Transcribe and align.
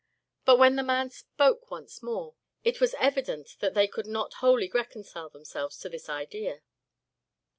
But 0.45 0.57
when 0.57 0.77
the 0.77 0.81
man 0.83 1.11
spoke 1.11 1.69
once 1.69 2.01
more 2.01 2.33
it 2.63 2.81
was 2.81 2.95
evident 2.97 3.57
that 3.59 3.75
they 3.75 3.87
could 3.87 4.07
not 4.07 4.33
wholly 4.41 4.67
reconcile 4.73 5.29
themselves 5.29 5.77
to 5.81 5.89
this 5.89 6.09
idea. 6.09 6.63